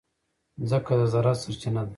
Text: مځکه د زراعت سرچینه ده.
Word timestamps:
مځکه 0.59 0.93
د 0.99 1.01
زراعت 1.13 1.37
سرچینه 1.43 1.81
ده. 1.87 1.89